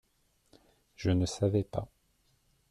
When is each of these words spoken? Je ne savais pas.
Je 0.95 1.11
ne 1.11 1.27
savais 1.27 1.63
pas. 1.63 1.87